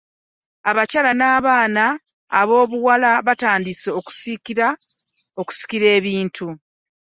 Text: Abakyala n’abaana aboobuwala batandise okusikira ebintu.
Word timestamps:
Abakyala 0.69 1.11
n’abaana 1.19 1.83
aboobuwala 2.39 3.09
batandise 3.27 3.89
okusikira 5.39 5.87
ebintu. 5.97 6.47